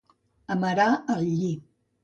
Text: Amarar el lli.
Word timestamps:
Amarar 0.55 0.89
el 1.17 1.23
lli. 1.43 1.53